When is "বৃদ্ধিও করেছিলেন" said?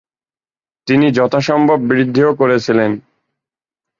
1.89-2.91